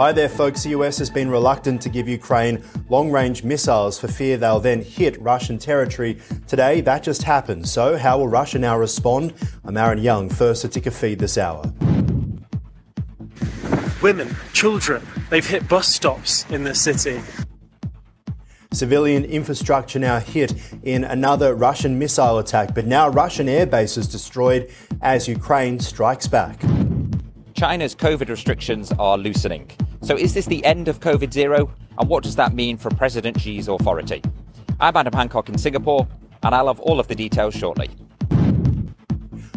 Hi 0.00 0.12
there, 0.12 0.30
folks. 0.30 0.62
The 0.62 0.70
US 0.70 0.96
has 0.96 1.10
been 1.10 1.28
reluctant 1.28 1.82
to 1.82 1.90
give 1.90 2.08
Ukraine 2.08 2.64
long 2.88 3.10
range 3.10 3.44
missiles 3.44 4.00
for 4.00 4.08
fear 4.08 4.38
they'll 4.38 4.58
then 4.58 4.80
hit 4.80 5.20
Russian 5.20 5.58
territory. 5.58 6.16
Today, 6.46 6.80
that 6.80 7.02
just 7.02 7.22
happened. 7.22 7.68
So, 7.68 7.98
how 7.98 8.16
will 8.16 8.26
Russia 8.28 8.58
now 8.58 8.78
respond? 8.78 9.34
I'm 9.62 9.76
Aaron 9.76 9.98
Young, 9.98 10.30
first 10.30 10.62
to 10.62 10.68
ticker 10.68 10.90
feed 10.90 11.18
this 11.18 11.36
hour. 11.36 11.70
Women, 14.00 14.34
children, 14.54 15.06
they've 15.28 15.46
hit 15.46 15.68
bus 15.68 15.86
stops 15.94 16.46
in 16.48 16.64
the 16.64 16.74
city. 16.74 17.20
Civilian 18.72 19.26
infrastructure 19.26 19.98
now 19.98 20.18
hit 20.18 20.54
in 20.82 21.04
another 21.04 21.54
Russian 21.54 21.98
missile 21.98 22.38
attack, 22.38 22.74
but 22.74 22.86
now 22.86 23.10
Russian 23.10 23.50
air 23.50 23.66
bases 23.66 24.08
destroyed 24.08 24.72
as 25.02 25.28
Ukraine 25.28 25.78
strikes 25.78 26.26
back. 26.26 26.58
China's 27.52 27.94
COVID 27.94 28.30
restrictions 28.30 28.90
are 28.98 29.18
loosening. 29.18 29.70
So, 30.02 30.16
is 30.16 30.32
this 30.32 30.46
the 30.46 30.64
end 30.64 30.88
of 30.88 31.00
COVID 31.00 31.30
zero? 31.30 31.70
And 31.98 32.08
what 32.08 32.22
does 32.22 32.36
that 32.36 32.54
mean 32.54 32.78
for 32.78 32.88
President 32.90 33.38
Xi's 33.38 33.68
authority? 33.68 34.22
I'm 34.80 34.96
Adam 34.96 35.12
Hancock 35.12 35.50
in 35.50 35.58
Singapore, 35.58 36.08
and 36.42 36.54
I'll 36.54 36.68
have 36.68 36.80
all 36.80 36.98
of 36.98 37.08
the 37.08 37.14
details 37.14 37.54
shortly. 37.54 37.90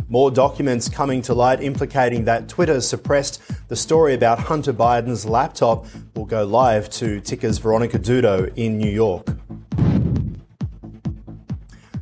More 0.10 0.30
documents 0.30 0.90
coming 0.90 1.22
to 1.24 1.34
light 1.34 1.62
implicating 1.62 2.26
that 2.26 2.50
Twitter 2.50 2.82
suppressed 2.82 3.42
the 3.70 3.76
story 3.78 4.14
about 4.14 4.38
Hunter 4.38 4.74
Biden's 4.74 5.26
laptop 5.26 5.86
will 6.14 6.26
go 6.26 6.44
live 6.44 6.90
to 6.92 7.22
Ticker's 7.22 7.58
Veronica 7.58 7.98
Dudo 7.98 8.52
in 8.58 8.78
New 8.78 8.92
York. 8.92 9.26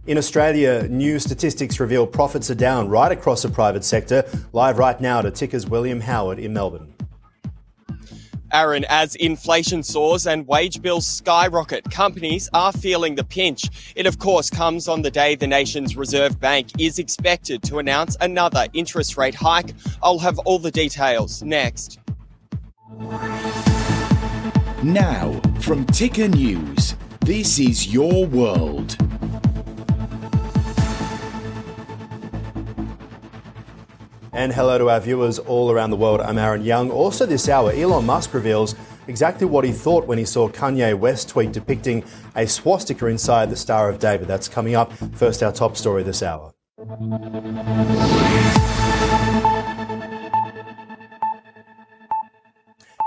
In 0.07 0.17
Australia, 0.17 0.87
new 0.89 1.19
statistics 1.19 1.79
reveal 1.79 2.07
profits 2.07 2.49
are 2.49 2.55
down 2.55 2.89
right 2.89 3.11
across 3.11 3.43
the 3.43 3.49
private 3.49 3.85
sector. 3.85 4.25
Live 4.51 4.79
right 4.79 4.99
now 4.99 5.21
to 5.21 5.29
Ticker's 5.29 5.67
William 5.67 6.01
Howard 6.01 6.39
in 6.39 6.53
Melbourne. 6.53 6.90
Aaron, 8.53 8.85
as 8.89 9.15
inflation 9.15 9.83
soars 9.83 10.27
and 10.27 10.47
wage 10.47 10.81
bills 10.81 11.07
skyrocket, 11.07 11.89
companies 11.91 12.49
are 12.53 12.71
feeling 12.71 13.15
the 13.15 13.23
pinch. 13.23 13.93
It, 13.95 14.05
of 14.05 14.19
course, 14.19 14.49
comes 14.49 14.87
on 14.87 15.01
the 15.01 15.11
day 15.11 15.35
the 15.35 15.47
nation's 15.47 15.95
Reserve 15.95 16.39
Bank 16.39 16.67
is 16.79 16.99
expected 16.99 17.63
to 17.63 17.79
announce 17.79 18.17
another 18.21 18.67
interest 18.73 19.17
rate 19.17 19.35
hike. 19.35 19.73
I'll 20.03 20.19
have 20.19 20.39
all 20.39 20.59
the 20.59 20.71
details 20.71 21.41
next. 21.43 21.99
Now, 24.83 25.39
from 25.59 25.85
Ticker 25.85 26.27
News, 26.27 26.95
this 27.21 27.59
is 27.59 27.93
your 27.93 28.25
world. 28.25 28.97
And 34.33 34.53
hello 34.53 34.77
to 34.77 34.89
our 34.89 35.01
viewers 35.01 35.39
all 35.39 35.71
around 35.71 35.89
the 35.89 35.97
world. 35.97 36.21
I'm 36.21 36.37
Aaron 36.37 36.63
Young. 36.63 36.89
Also, 36.89 37.25
this 37.25 37.49
hour, 37.49 37.73
Elon 37.73 38.05
Musk 38.05 38.33
reveals 38.33 38.75
exactly 39.09 39.45
what 39.45 39.65
he 39.65 39.73
thought 39.73 40.07
when 40.07 40.17
he 40.17 40.23
saw 40.23 40.47
Kanye 40.47 40.97
West 40.97 41.27
tweet 41.27 41.51
depicting 41.51 42.05
a 42.33 42.47
swastika 42.47 43.07
inside 43.07 43.49
the 43.49 43.57
Star 43.57 43.89
of 43.89 43.99
David. 43.99 44.29
That's 44.29 44.47
coming 44.47 44.73
up. 44.73 44.93
First, 45.15 45.43
our 45.43 45.51
top 45.51 45.75
story 45.75 46.03
this 46.03 46.23
hour. 46.23 46.53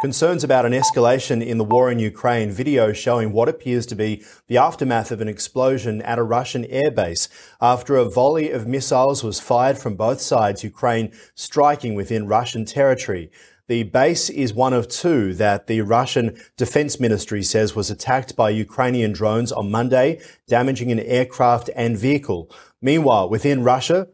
Concerns 0.04 0.44
about 0.44 0.66
an 0.66 0.74
escalation 0.74 1.42
in 1.42 1.56
the 1.56 1.64
war 1.64 1.90
in 1.90 1.98
Ukraine, 1.98 2.50
video 2.50 2.92
showing 2.92 3.32
what 3.32 3.48
appears 3.48 3.86
to 3.86 3.94
be 3.94 4.22
the 4.48 4.58
aftermath 4.58 5.10
of 5.10 5.22
an 5.22 5.28
explosion 5.28 6.02
at 6.02 6.18
a 6.18 6.22
Russian 6.22 6.64
airbase. 6.64 7.26
After 7.58 7.96
a 7.96 8.04
volley 8.04 8.50
of 8.50 8.66
missiles 8.66 9.24
was 9.24 9.40
fired 9.40 9.78
from 9.78 9.96
both 9.96 10.20
sides, 10.20 10.62
Ukraine 10.62 11.10
striking 11.34 11.94
within 11.94 12.28
Russian 12.28 12.66
territory. 12.66 13.30
The 13.66 13.84
base 13.84 14.28
is 14.28 14.52
one 14.52 14.74
of 14.74 14.88
two 14.88 15.32
that 15.36 15.68
the 15.68 15.80
Russian 15.80 16.36
Defense 16.58 17.00
Ministry 17.00 17.42
says 17.42 17.74
was 17.74 17.90
attacked 17.90 18.36
by 18.36 18.50
Ukrainian 18.50 19.12
drones 19.12 19.52
on 19.52 19.70
Monday, 19.70 20.20
damaging 20.46 20.92
an 20.92 21.00
aircraft 21.00 21.70
and 21.74 21.96
vehicle. 21.96 22.50
Meanwhile, 22.82 23.30
within 23.30 23.64
Russia, 23.64 24.08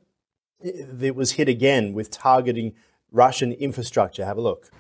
it 0.61 1.17
was 1.17 1.33
hit 1.33 1.49
again 1.49 1.95
with 1.95 2.13
targeting 2.13 2.75
Russian 3.11 3.51
infrastructure. 3.51 4.25
Have 4.25 4.39
a 4.39 4.41
look. 4.41 4.71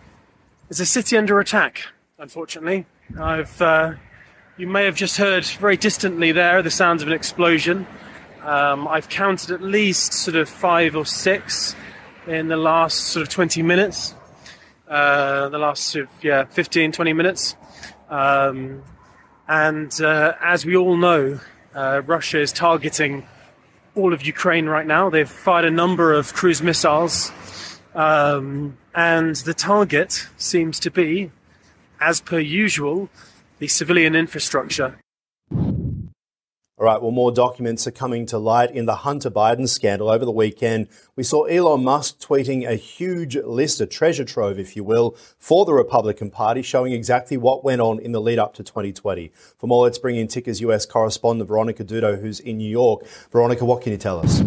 It's 0.70 0.78
a 0.78 0.86
city 0.86 1.16
under 1.16 1.40
attack, 1.40 1.82
unfortunately. 2.16 2.86
I've, 3.18 3.60
uh, 3.60 3.94
you 4.56 4.68
may 4.68 4.84
have 4.84 4.94
just 4.94 5.16
heard 5.16 5.44
very 5.44 5.76
distantly 5.76 6.30
there 6.30 6.62
the 6.62 6.70
sounds 6.70 7.02
of 7.02 7.08
an 7.08 7.14
explosion. 7.14 7.88
Um, 8.44 8.86
I've 8.86 9.08
counted 9.08 9.50
at 9.50 9.62
least 9.62 10.12
sort 10.12 10.36
of 10.36 10.48
five 10.48 10.94
or 10.94 11.04
six 11.04 11.74
in 12.28 12.46
the 12.46 12.56
last 12.56 12.98
sort 13.08 13.24
of 13.24 13.28
20 13.30 13.64
minutes. 13.64 14.14
Uh, 14.86 15.48
the 15.48 15.58
last 15.58 15.88
sort 15.88 16.04
of, 16.04 16.10
yeah, 16.22 16.44
15, 16.44 16.92
20 16.92 17.12
minutes. 17.14 17.56
Um, 18.08 18.84
and 19.48 20.00
uh, 20.00 20.34
as 20.40 20.64
we 20.64 20.76
all 20.76 20.96
know, 20.96 21.40
uh, 21.74 22.02
Russia 22.06 22.40
is 22.40 22.52
targeting 22.52 23.26
all 23.96 24.14
of 24.14 24.24
Ukraine 24.24 24.66
right 24.66 24.86
now. 24.86 25.10
They've 25.10 25.28
fired 25.28 25.64
a 25.64 25.70
number 25.72 26.12
of 26.12 26.32
cruise 26.32 26.62
missiles 26.62 27.32
um, 27.94 28.76
and 28.94 29.36
the 29.36 29.54
target 29.54 30.28
seems 30.36 30.78
to 30.80 30.90
be, 30.90 31.30
as 32.00 32.20
per 32.20 32.38
usual, 32.38 33.08
the 33.58 33.68
civilian 33.68 34.14
infrastructure. 34.14 34.96
All 36.80 36.86
right, 36.86 37.02
well, 37.02 37.10
more 37.10 37.30
documents 37.30 37.86
are 37.86 37.90
coming 37.90 38.24
to 38.24 38.38
light 38.38 38.70
in 38.70 38.86
the 38.86 38.94
Hunter 38.94 39.30
Biden 39.30 39.68
scandal. 39.68 40.08
Over 40.08 40.24
the 40.24 40.32
weekend, 40.32 40.88
we 41.14 41.22
saw 41.22 41.44
Elon 41.44 41.84
Musk 41.84 42.20
tweeting 42.20 42.66
a 42.66 42.74
huge 42.74 43.36
list, 43.36 43.82
a 43.82 43.86
treasure 43.86 44.24
trove, 44.24 44.58
if 44.58 44.74
you 44.74 44.82
will, 44.82 45.14
for 45.38 45.66
the 45.66 45.74
Republican 45.74 46.30
Party, 46.30 46.62
showing 46.62 46.94
exactly 46.94 47.36
what 47.36 47.62
went 47.62 47.82
on 47.82 47.98
in 47.98 48.12
the 48.12 48.20
lead 48.20 48.38
up 48.38 48.54
to 48.54 48.62
2020. 48.64 49.30
For 49.58 49.66
more, 49.66 49.84
let's 49.84 49.98
bring 49.98 50.16
in 50.16 50.26
Ticker's 50.26 50.62
US 50.62 50.86
correspondent, 50.86 51.48
Veronica 51.48 51.84
Dudo, 51.84 52.18
who's 52.18 52.40
in 52.40 52.56
New 52.56 52.70
York. 52.70 53.06
Veronica, 53.30 53.66
what 53.66 53.82
can 53.82 53.92
you 53.92 53.98
tell 53.98 54.18
us? 54.18 54.40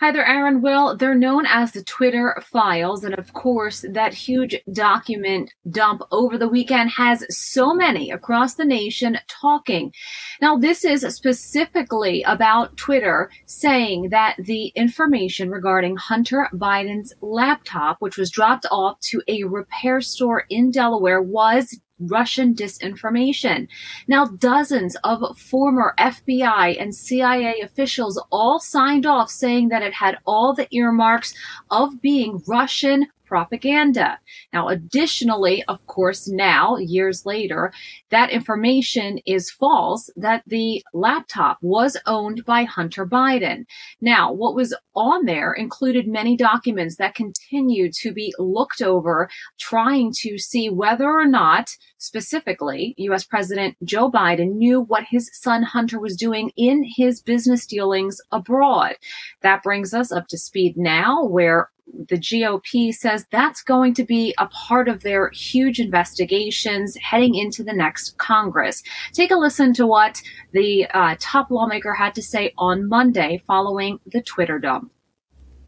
Hi 0.00 0.12
there, 0.12 0.26
Aaron. 0.26 0.62
Well, 0.62 0.96
they're 0.96 1.14
known 1.14 1.44
as 1.44 1.72
the 1.72 1.84
Twitter 1.84 2.42
files. 2.42 3.04
And 3.04 3.14
of 3.18 3.34
course, 3.34 3.84
that 3.86 4.14
huge 4.14 4.56
document 4.72 5.52
dump 5.70 6.00
over 6.10 6.38
the 6.38 6.48
weekend 6.48 6.92
has 6.92 7.26
so 7.28 7.74
many 7.74 8.10
across 8.10 8.54
the 8.54 8.64
nation 8.64 9.18
talking. 9.28 9.92
Now, 10.40 10.56
this 10.56 10.86
is 10.86 11.02
specifically 11.14 12.22
about 12.22 12.78
Twitter 12.78 13.30
saying 13.44 14.08
that 14.08 14.36
the 14.38 14.68
information 14.68 15.50
regarding 15.50 15.98
Hunter 15.98 16.48
Biden's 16.54 17.12
laptop, 17.20 17.98
which 17.98 18.16
was 18.16 18.30
dropped 18.30 18.64
off 18.70 18.98
to 19.00 19.20
a 19.28 19.44
repair 19.44 20.00
store 20.00 20.44
in 20.48 20.70
Delaware, 20.70 21.20
was 21.20 21.78
Russian 22.00 22.54
disinformation. 22.54 23.68
Now, 24.08 24.26
dozens 24.26 24.96
of 25.04 25.38
former 25.38 25.94
FBI 25.98 26.80
and 26.80 26.94
CIA 26.94 27.60
officials 27.60 28.22
all 28.30 28.58
signed 28.58 29.06
off 29.06 29.30
saying 29.30 29.68
that 29.68 29.82
it 29.82 29.94
had 29.94 30.18
all 30.26 30.54
the 30.54 30.68
earmarks 30.74 31.34
of 31.70 32.00
being 32.00 32.42
Russian 32.46 33.06
propaganda. 33.30 34.18
Now, 34.52 34.68
additionally, 34.68 35.62
of 35.68 35.78
course, 35.86 36.28
now, 36.28 36.76
years 36.76 37.24
later, 37.24 37.72
that 38.10 38.30
information 38.30 39.20
is 39.24 39.52
false 39.52 40.10
that 40.16 40.42
the 40.48 40.82
laptop 40.92 41.58
was 41.62 41.96
owned 42.06 42.44
by 42.44 42.64
Hunter 42.64 43.06
Biden. 43.06 43.66
Now, 44.00 44.32
what 44.32 44.56
was 44.56 44.76
on 44.96 45.26
there 45.26 45.52
included 45.52 46.08
many 46.08 46.36
documents 46.36 46.96
that 46.96 47.14
continue 47.14 47.92
to 47.92 48.12
be 48.12 48.34
looked 48.38 48.82
over, 48.82 49.30
trying 49.58 50.12
to 50.22 50.36
see 50.36 50.68
whether 50.68 51.08
or 51.08 51.26
not, 51.26 51.70
specifically, 51.98 52.94
US 52.98 53.24
President 53.24 53.76
Joe 53.84 54.10
Biden 54.10 54.56
knew 54.56 54.80
what 54.80 55.04
his 55.08 55.30
son 55.32 55.62
Hunter 55.62 56.00
was 56.00 56.16
doing 56.16 56.50
in 56.56 56.84
his 56.96 57.22
business 57.22 57.64
dealings 57.64 58.20
abroad. 58.32 58.96
That 59.42 59.62
brings 59.62 59.94
us 59.94 60.10
up 60.10 60.26
to 60.28 60.36
speed 60.36 60.76
now, 60.76 61.24
where 61.24 61.70
the 62.08 62.16
GOP 62.16 62.92
says 62.92 63.26
that's 63.30 63.62
going 63.62 63.94
to 63.94 64.04
be 64.04 64.34
a 64.38 64.46
part 64.46 64.88
of 64.88 65.02
their 65.02 65.30
huge 65.30 65.80
investigations 65.80 66.96
heading 66.96 67.34
into 67.34 67.62
the 67.62 67.72
next 67.72 68.16
Congress. 68.18 68.82
Take 69.12 69.30
a 69.30 69.36
listen 69.36 69.72
to 69.74 69.86
what 69.86 70.20
the 70.52 70.86
uh, 70.92 71.16
top 71.18 71.50
lawmaker 71.50 71.94
had 71.94 72.14
to 72.14 72.22
say 72.22 72.52
on 72.58 72.88
Monday 72.88 73.42
following 73.46 74.00
the 74.06 74.22
Twitter 74.22 74.58
dump. 74.58 74.90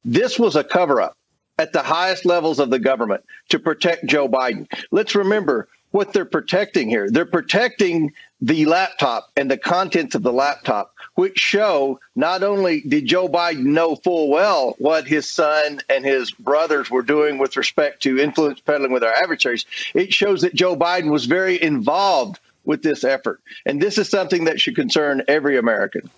This 0.04 0.38
was 0.38 0.56
a 0.56 0.64
cover 0.64 1.00
up 1.00 1.16
at 1.58 1.72
the 1.72 1.82
highest 1.82 2.24
levels 2.24 2.58
of 2.58 2.70
the 2.70 2.78
government 2.78 3.22
to 3.50 3.58
protect 3.58 4.06
Joe 4.06 4.28
Biden. 4.28 4.66
Let's 4.90 5.14
remember 5.14 5.68
what 5.92 6.12
they're 6.12 6.24
protecting 6.24 6.88
here. 6.88 7.08
They're 7.10 7.24
protecting 7.24 8.12
the 8.40 8.66
laptop 8.66 9.30
and 9.36 9.48
the 9.48 9.56
contents 9.56 10.16
of 10.16 10.22
the 10.22 10.32
laptop, 10.32 10.92
which 11.14 11.38
show 11.38 12.00
not 12.16 12.42
only 12.42 12.80
did 12.80 13.06
Joe 13.06 13.28
Biden 13.28 13.66
know 13.66 13.94
full 13.94 14.28
well 14.28 14.74
what 14.78 15.06
his 15.06 15.28
son 15.28 15.80
and 15.88 16.04
his 16.04 16.32
brothers 16.32 16.90
were 16.90 17.02
doing 17.02 17.38
with 17.38 17.56
respect 17.56 18.02
to 18.02 18.18
influence 18.18 18.58
peddling 18.60 18.92
with 18.92 19.04
our 19.04 19.14
adversaries, 19.14 19.64
it 19.94 20.12
shows 20.12 20.42
that 20.42 20.54
Joe 20.54 20.74
Biden 20.74 21.10
was 21.10 21.26
very 21.26 21.62
involved 21.62 22.40
with 22.64 22.82
this 22.82 23.04
effort. 23.04 23.40
And 23.64 23.80
this 23.80 23.98
is 23.98 24.08
something 24.08 24.44
that 24.44 24.60
should 24.60 24.76
concern 24.76 25.22
every 25.28 25.56
American. 25.56 26.10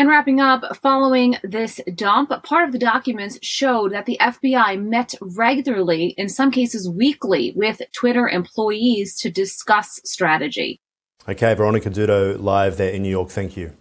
And 0.00 0.08
wrapping 0.08 0.40
up, 0.40 0.64
following 0.78 1.36
this 1.42 1.78
dump, 1.94 2.30
part 2.42 2.64
of 2.64 2.72
the 2.72 2.78
documents 2.78 3.38
showed 3.42 3.92
that 3.92 4.06
the 4.06 4.16
FBI 4.18 4.82
met 4.82 5.12
regularly, 5.20 6.14
in 6.16 6.30
some 6.30 6.50
cases 6.50 6.88
weekly, 6.88 7.52
with 7.54 7.82
Twitter 7.92 8.26
employees 8.26 9.18
to 9.18 9.30
discuss 9.30 10.00
strategy. 10.06 10.80
Okay, 11.28 11.52
Veronica 11.52 11.90
Dudo 11.90 12.42
live 12.42 12.78
there 12.78 12.88
in 12.88 13.02
New 13.02 13.10
York. 13.10 13.28
Thank 13.28 13.58
you. 13.58 13.76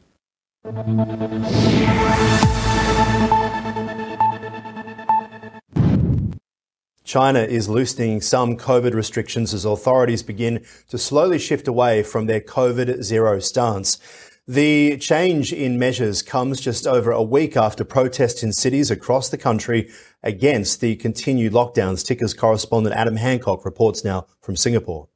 China 7.10 7.40
is 7.40 7.68
loosening 7.68 8.22
some 8.22 8.56
COVID 8.56 8.94
restrictions 8.94 9.52
as 9.52 9.66
authorities 9.66 10.22
begin 10.22 10.64
to 10.90 10.98
slowly 11.00 11.40
shift 11.40 11.68
away 11.68 12.04
from 12.04 12.28
their 12.28 12.40
COVID 12.40 13.02
zero 13.02 13.40
stance. 13.40 13.98
The 14.48 14.96
change 15.00 15.52
in 15.52 15.80
measures 15.80 16.22
comes 16.22 16.62
just 16.62 16.86
over 16.86 17.10
a 17.10 17.24
week 17.24 17.58
after 17.58 17.84
protests 17.84 18.44
in 18.44 18.54
cities 18.54 18.92
across 18.92 19.30
the 19.30 19.40
country 19.40 19.90
against 20.22 20.82
the 20.82 20.98
continued 20.98 21.52
lockdowns. 21.52 22.06
Ticker's 22.06 22.36
correspondent 22.36 22.96
Adam 22.96 23.16
Hancock 23.16 23.66
reports 23.66 24.04
now 24.04 24.28
from 24.40 24.56
Singapore. 24.56 25.08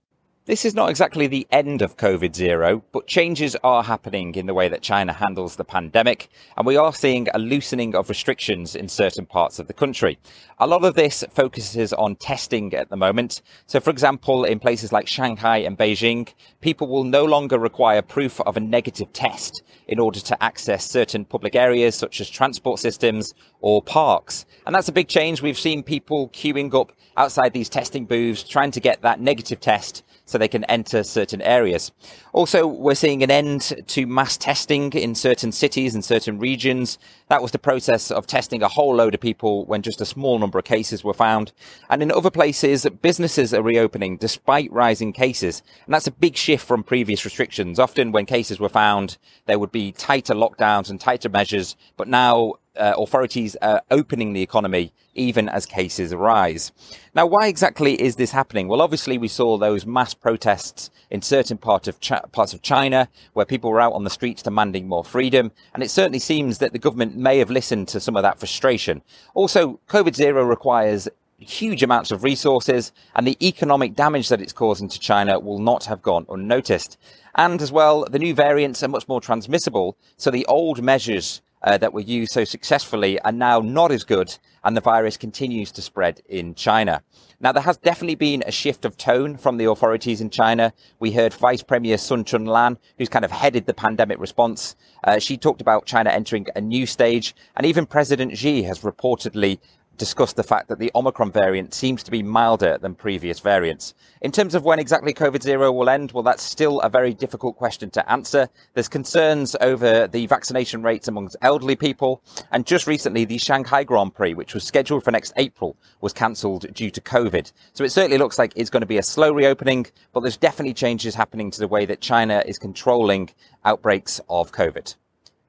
This 0.46 0.66
is 0.66 0.76
not 0.76 0.90
exactly 0.90 1.28
the 1.28 1.48
end 1.52 1.82
of 1.82 1.96
COVID 1.96 2.36
zero, 2.36 2.84
but 2.92 3.08
changes 3.08 3.56
are 3.64 3.82
happening 3.82 4.36
in 4.36 4.46
the 4.46 4.54
way 4.54 4.68
that 4.68 4.82
China 4.82 5.14
handles 5.14 5.56
the 5.56 5.64
pandemic, 5.64 6.28
and 6.58 6.68
we 6.68 6.76
are 6.76 6.94
seeing 6.94 7.30
a 7.34 7.40
loosening 7.40 7.96
of 7.96 8.10
restrictions 8.10 8.76
in 8.76 8.90
certain 8.90 9.26
parts 9.26 9.58
of 9.58 9.68
the 9.68 9.74
country. 9.74 10.20
A 10.60 10.68
lot 10.68 10.84
of 10.84 10.96
this 10.96 11.24
focuses 11.32 11.94
on 11.94 12.18
testing 12.18 12.74
at 12.74 12.90
the 12.90 12.98
moment. 12.98 13.42
So, 13.68 13.80
for 13.80 13.90
example, 13.90 14.44
in 14.44 14.60
places 14.60 14.92
like 14.92 15.08
Shanghai 15.08 15.60
and 15.60 15.78
Beijing, 15.78 16.34
people 16.60 16.90
will 16.90 17.06
no 17.06 17.24
longer 17.24 17.58
require 17.58 18.02
proof 18.02 18.42
of 18.42 18.58
a 18.58 18.60
negative 18.60 19.14
test 19.14 19.64
in 19.88 19.98
order 19.98 20.20
to 20.20 20.44
access 20.44 20.86
certain 20.86 21.24
public 21.24 21.56
areas 21.56 21.96
such 21.96 22.20
as 22.20 22.30
transport 22.30 22.82
systems 22.82 23.34
or 23.62 23.82
parks. 23.82 24.46
And 24.66 24.76
that's 24.76 24.90
a 24.90 24.94
big 24.94 25.08
change. 25.08 25.42
We've 25.42 25.58
seen 25.58 25.84
people 25.84 26.28
queuing 26.32 26.74
up 26.74 26.92
outside 27.18 27.54
these 27.54 27.70
testing 27.70 28.06
booths 28.06 28.44
trying 28.44 28.72
to 28.72 28.80
get 28.80 29.02
that 29.02 29.20
negative 29.20 29.60
test 29.60 30.04
so 30.26 30.38
they 30.38 30.48
can 30.48 30.64
enter 30.66 31.04
certain 31.04 31.42
areas. 31.42 31.92
Also, 32.32 32.66
we're 32.66 32.96
seeing 32.96 33.24
an 33.24 33.32
end 33.32 33.74
to 33.88 34.08
mass 34.08 34.38
testing 34.38 34.92
in 34.94 35.16
certain 35.16 35.52
cities 35.52 35.94
and 35.94 36.04
certain 36.04 36.40
regions. 36.40 36.98
That 37.30 37.42
was 37.42 37.52
the 37.52 37.60
process 37.60 38.12
of 38.12 38.28
testing 38.28 38.62
a 38.62 38.68
whole 38.68 38.96
load 38.96 39.14
of 39.14 39.22
people 39.22 39.66
when 39.66 39.82
just 39.82 40.02
a 40.02 40.06
small 40.06 40.40
number 40.40 40.60
of 40.60 40.66
cases 40.66 41.04
were 41.04 41.14
found. 41.14 41.52
And 41.90 42.04
in 42.04 42.12
other 42.12 42.30
places, 42.30 42.86
businesses 43.02 43.54
are 43.54 43.62
reopening 43.62 44.18
despite 44.18 44.72
rising 44.72 45.14
cases. 45.14 45.64
And 45.86 45.94
that's 45.94 46.08
a 46.08 46.12
big 46.12 46.36
shift 46.36 46.66
from 46.66 46.84
previous 46.84 47.26
restrictions. 47.26 47.80
Often 47.80 48.12
when 48.12 48.26
cases 48.26 48.60
were 48.60 48.70
found, 48.70 49.18
there 49.46 49.60
would 49.60 49.72
be 49.72 49.92
tighter 49.92 50.34
lockdowns 50.34 50.90
and 50.90 51.00
tighter 51.00 51.30
measures. 51.30 51.76
But 51.98 52.08
now 52.08 52.54
uh, 52.76 52.94
authorities 52.98 53.56
are 53.62 53.82
opening 53.92 54.34
the 54.34 54.42
economy 54.42 54.94
even 55.16 55.48
as 55.50 55.66
cases 55.66 56.12
arise. 56.12 56.72
Now, 57.14 57.26
why 57.26 57.48
exactly 57.48 58.02
is 58.02 58.16
this 58.16 58.32
happening? 58.32 58.68
Well, 58.68 58.82
obviously, 58.82 59.18
we 59.18 59.28
saw 59.28 59.58
those 59.58 59.86
mass 59.86 60.14
protests 60.14 60.90
in 61.10 61.22
certain 61.22 61.58
part 61.58 61.88
of 61.88 62.00
Ch- 62.00 62.14
parts 62.32 62.54
of 62.54 62.62
China 62.62 63.08
where 63.34 63.46
people 63.46 63.70
were 63.70 63.82
out 63.82 63.94
on 63.94 64.04
the 64.04 64.10
streets 64.10 64.42
demanding 64.42 64.88
more 64.88 65.04
freedom. 65.04 65.52
And 65.74 65.84
it 65.84 65.92
certainly 65.92 66.20
seems 66.20 66.58
that 66.58 66.74
the 66.74 66.80
government 66.80 67.16
may 67.24 67.40
have 67.40 67.50
listened 67.50 67.88
to 67.88 68.00
some 68.00 68.16
of 68.16 68.22
that 68.22 68.38
frustration. 68.38 69.02
Also, 69.34 69.80
COVID 69.88 70.14
zero 70.14 70.44
requires 70.44 71.08
huge 71.40 71.84
amounts 71.84 72.12
of 72.12 72.24
resources 72.24 72.92
and 73.16 73.26
the 73.26 73.38
economic 73.46 73.96
damage 73.96 74.30
that 74.30 74.42
it's 74.42 74.54
causing 74.54 74.88
to 74.90 75.00
China 75.00 75.40
will 75.40 75.60
not 75.60 75.86
have 75.86 76.02
gone 76.02 76.26
unnoticed. 76.30 76.98
And 77.36 77.62
as 77.62 77.72
well, 77.72 78.06
the 78.10 78.20
new 78.20 78.36
variants 78.36 78.84
are 78.84 78.88
much 78.88 79.08
more 79.08 79.20
transmissible. 79.20 79.98
So 80.18 80.30
the 80.30 80.46
old 80.46 80.84
measures 80.84 81.42
uh, 81.64 81.78
that 81.78 81.94
were 81.94 82.02
used 82.02 82.32
so 82.32 82.44
successfully 82.44 83.20
are 83.22 83.32
now 83.32 83.60
not 83.60 83.92
as 83.92 84.04
good, 84.04 84.38
and 84.64 84.76
the 84.76 84.82
virus 84.82 85.18
continues 85.18 85.72
to 85.72 85.82
spread 85.82 86.22
in 86.28 86.56
China. 86.56 87.02
Now, 87.40 87.52
there 87.52 87.64
has 87.64 87.78
definitely 87.78 88.16
been 88.16 88.44
a 88.46 88.52
shift 88.52 88.86
of 88.86 88.96
tone 88.96 89.36
from 89.36 89.58
the 89.58 89.66
authorities 89.66 90.22
in 90.22 90.30
China. 90.30 90.74
We 91.00 91.12
heard 91.12 91.34
Vice 91.34 91.64
Premier 91.64 91.98
Sun 91.98 92.24
Chunlan, 92.26 92.78
who's 92.98 93.10
kind 93.10 93.26
of 93.26 93.32
headed 93.32 93.66
the 93.66 93.74
pandemic 93.74 94.20
response. 94.20 94.76
Uh, 95.04 95.20
she 95.20 95.38
talked 95.38 95.62
about 95.62 95.86
China 95.86 96.10
entering 96.10 96.48
a 96.56 96.62
new 96.62 96.86
stage, 96.86 97.36
and 97.58 97.66
even 97.66 97.86
President 97.86 98.38
Xi 98.38 98.64
has 98.64 98.80
reportedly 98.80 99.60
discussed 99.98 100.36
the 100.36 100.44
fact 100.44 100.68
that 100.70 100.80
the 100.80 100.92
Omicron 100.96 101.32
variant 101.32 101.74
seems 101.74 102.04
to 102.04 102.12
be 102.12 102.24
milder 102.24 102.78
than 102.80 102.96
previous 102.96 103.40
variants. 103.40 103.94
In 104.22 104.32
terms 104.32 104.56
of 104.56 104.64
when 104.64 104.80
exactly 104.80 105.14
COVID 105.14 105.44
zero 105.44 105.72
will 105.72 105.90
end, 105.90 106.12
well, 106.12 106.24
that's 106.24 106.44
still 106.44 106.80
a 106.82 106.90
very 106.90 107.14
difficult 107.14 107.56
question 107.56 107.90
to 107.92 108.12
answer. 108.12 108.50
There's 108.74 108.88
concerns 108.88 109.56
over 109.62 110.08
the 110.08 110.26
vaccination 110.28 110.82
rates 110.82 111.08
amongst 111.08 111.36
elderly 111.42 111.76
people. 111.76 112.22
And 112.52 112.66
just 112.66 112.88
recently, 112.88 113.26
the 113.26 113.38
Shanghai 113.38 113.84
Grand 113.84 114.16
Prix, 114.16 114.34
which 114.34 114.54
was 114.54 114.64
scheduled 114.64 115.04
for 115.04 115.12
next 115.12 115.34
April, 115.38 115.78
was 116.02 116.14
cancelled 116.14 116.66
due 116.74 116.90
to 116.90 117.02
COVID. 117.02 117.52
So 117.74 117.84
it 117.84 117.92
certainly 117.92 118.18
looks 118.18 118.40
like 118.40 118.54
it's 118.56 118.70
going 118.70 118.82
to 118.82 118.88
be 118.88 118.98
a 118.98 119.04
slow 119.04 119.32
reopening, 119.32 119.86
but 120.12 120.22
there's 120.22 120.38
definitely 120.38 120.74
changes 120.74 121.14
happening 121.16 121.52
to 121.52 121.60
the 121.60 121.68
way 121.68 121.86
that 121.86 122.02
China 122.02 122.44
is 122.46 122.58
controlling 122.58 123.30
outbreaks 123.64 124.20
of 124.30 124.52
COVID. 124.52 124.96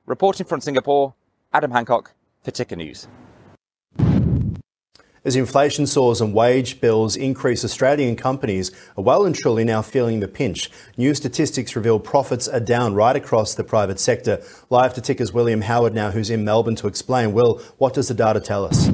Reporting 0.07 0.47
from 0.47 0.61
Singapore, 0.61 1.15
Adam 1.55 1.71
Hancock 1.71 2.13
for 2.43 2.51
Ticker 2.51 2.77
News. 2.77 3.09
As 5.27 5.37
inflation 5.37 5.87
soars 5.87 6.21
and 6.21 6.35
wage 6.35 6.83
bills 6.83 7.17
increase, 7.17 7.65
Australian 7.65 8.15
companies 8.15 8.71
are 8.99 9.03
well 9.03 9.25
and 9.25 9.35
truly 9.35 9.65
now 9.65 9.81
feeling 9.81 10.21
the 10.21 10.29
pinch. 10.29 10.71
New 10.99 11.15
statistics 11.15 11.75
reveal 11.75 11.99
profits 11.99 12.47
are 12.47 12.61
down 12.61 12.93
right 12.93 13.17
across 13.17 13.55
the 13.55 13.65
private 13.65 13.99
sector. 13.99 14.43
Live 14.69 14.93
to 14.93 15.01
Ticker's 15.01 15.33
William 15.33 15.63
Howard 15.63 15.95
now, 15.95 16.11
who's 16.11 16.29
in 16.29 16.45
Melbourne 16.45 16.77
to 16.77 16.87
explain. 16.87 17.33
Will, 17.33 17.63
what 17.79 17.95
does 17.95 18.09
the 18.09 18.15
data 18.15 18.39
tell 18.39 18.67
us? 18.67 18.91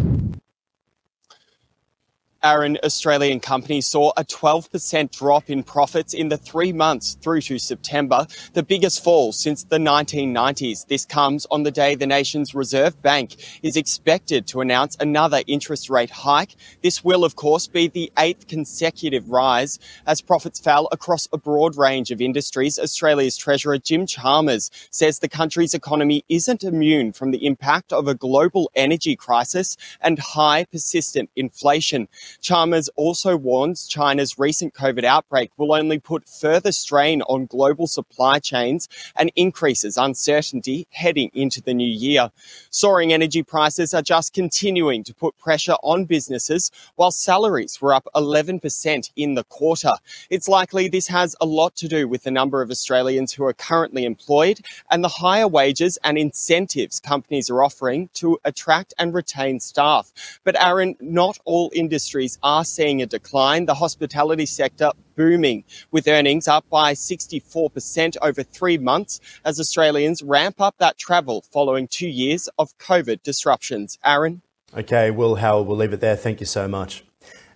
Aaron, 2.42 2.78
Australian 2.82 3.38
companies 3.38 3.86
saw 3.86 4.12
a 4.16 4.24
12% 4.24 5.14
drop 5.14 5.50
in 5.50 5.62
profits 5.62 6.14
in 6.14 6.30
the 6.30 6.38
three 6.38 6.72
months 6.72 7.18
through 7.20 7.42
to 7.42 7.58
September, 7.58 8.26
the 8.54 8.62
biggest 8.62 9.04
fall 9.04 9.30
since 9.32 9.64
the 9.64 9.76
1990s. 9.76 10.86
This 10.86 11.04
comes 11.04 11.46
on 11.50 11.64
the 11.64 11.70
day 11.70 11.94
the 11.94 12.06
nation's 12.06 12.54
Reserve 12.54 13.02
Bank 13.02 13.36
is 13.62 13.76
expected 13.76 14.46
to 14.46 14.62
announce 14.62 14.96
another 14.98 15.42
interest 15.46 15.90
rate 15.90 16.08
hike. 16.08 16.56
This 16.82 17.04
will, 17.04 17.24
of 17.24 17.36
course, 17.36 17.66
be 17.66 17.88
the 17.88 18.10
eighth 18.18 18.48
consecutive 18.48 19.28
rise 19.28 19.78
as 20.06 20.22
profits 20.22 20.58
fell 20.58 20.88
across 20.92 21.28
a 21.34 21.38
broad 21.38 21.76
range 21.76 22.10
of 22.10 22.22
industries. 22.22 22.78
Australia's 22.78 23.36
Treasurer 23.36 23.76
Jim 23.76 24.06
Chalmers 24.06 24.70
says 24.90 25.18
the 25.18 25.28
country's 25.28 25.74
economy 25.74 26.24
isn't 26.30 26.64
immune 26.64 27.12
from 27.12 27.32
the 27.32 27.44
impact 27.44 27.92
of 27.92 28.08
a 28.08 28.14
global 28.14 28.70
energy 28.74 29.14
crisis 29.14 29.76
and 30.00 30.18
high 30.18 30.64
persistent 30.64 31.28
inflation. 31.36 32.08
Chalmers 32.40 32.88
also 32.96 33.36
warns 33.36 33.86
China's 33.86 34.38
recent 34.38 34.74
COVID 34.74 35.04
outbreak 35.04 35.50
will 35.56 35.74
only 35.74 35.98
put 35.98 36.28
further 36.28 36.72
strain 36.72 37.22
on 37.22 37.46
global 37.46 37.86
supply 37.86 38.38
chains 38.38 38.88
and 39.16 39.32
increases 39.36 39.96
uncertainty 39.96 40.86
heading 40.90 41.30
into 41.34 41.60
the 41.60 41.74
new 41.74 41.88
year. 41.88 42.30
Soaring 42.70 43.12
energy 43.12 43.42
prices 43.42 43.94
are 43.94 44.02
just 44.02 44.32
continuing 44.32 45.02
to 45.04 45.14
put 45.14 45.36
pressure 45.38 45.76
on 45.82 46.04
businesses 46.04 46.70
while 46.96 47.10
salaries 47.10 47.80
were 47.80 47.94
up 47.94 48.08
11% 48.14 49.10
in 49.16 49.34
the 49.34 49.44
quarter. 49.44 49.92
It's 50.28 50.48
likely 50.48 50.88
this 50.88 51.08
has 51.08 51.34
a 51.40 51.46
lot 51.46 51.74
to 51.76 51.88
do 51.88 52.06
with 52.06 52.22
the 52.22 52.30
number 52.30 52.62
of 52.62 52.70
Australians 52.70 53.32
who 53.32 53.44
are 53.44 53.52
currently 53.52 54.04
employed 54.04 54.60
and 54.90 55.02
the 55.02 55.08
higher 55.08 55.48
wages 55.48 55.98
and 56.04 56.18
incentives 56.18 57.00
companies 57.00 57.50
are 57.50 57.62
offering 57.62 58.08
to 58.14 58.38
attract 58.44 58.94
and 58.98 59.14
retain 59.14 59.60
staff. 59.60 60.12
But 60.44 60.62
Aaron, 60.62 60.96
not 61.00 61.38
all 61.44 61.70
industries 61.74 62.19
industries 62.20 62.38
are 62.42 62.64
seeing 62.64 63.02
a 63.02 63.06
decline. 63.06 63.66
The 63.66 63.74
hospitality 63.74 64.46
sector 64.46 64.92
booming, 65.16 65.64
with 65.90 66.06
earnings 66.06 66.48
up 66.48 66.64
by 66.70 66.94
64% 66.94 68.16
over 68.22 68.42
three 68.42 68.78
months 68.78 69.20
as 69.44 69.58
Australians 69.58 70.22
ramp 70.22 70.60
up 70.60 70.76
that 70.78 70.98
travel 70.98 71.44
following 71.52 71.88
two 71.88 72.08
years 72.08 72.48
of 72.58 72.76
COVID 72.78 73.22
disruptions. 73.22 73.98
Aaron? 74.04 74.42
Okay, 74.76 75.10
Will 75.10 75.36
Howard, 75.36 75.66
we'll 75.66 75.76
leave 75.76 75.92
it 75.92 76.00
there. 76.00 76.16
Thank 76.16 76.40
you 76.40 76.46
so 76.46 76.68
much. 76.68 77.04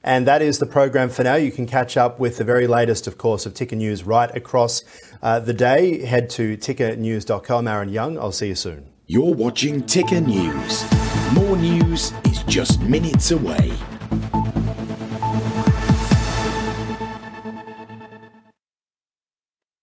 And 0.03 0.27
that 0.27 0.43
is 0.43 0.59
the 0.59 0.67
program 0.67 1.09
for 1.09 1.25
now. 1.25 1.37
You 1.37 1.51
can 1.51 1.67
catch 1.67 1.97
up 1.97 2.19
with 2.19 2.37
the 2.37 2.45
very 2.45 2.67
latest, 2.67 3.07
of 3.07 3.17
course, 3.17 3.47
of 3.47 3.55
Ticker 3.55 3.77
News 3.77 4.05
right 4.05 4.35
across 4.37 4.85
uh, 5.23 5.41
the 5.41 5.55
day. 5.55 6.05
Head 6.05 6.29
to 6.31 6.57
tickernews.com. 6.59 7.69
Aaron 7.69 7.89
Young, 7.89 8.19
I'll 8.19 8.33
see 8.33 8.49
you 8.49 8.55
soon. 8.55 8.91
You're 9.07 9.35
watching 9.35 9.83
Ticker 9.87 10.21
News. 10.21 10.85
More 11.33 11.57
news 11.57 12.13
is 12.27 12.43
just 12.45 12.81
minutes 12.83 13.31
away. 13.31 13.73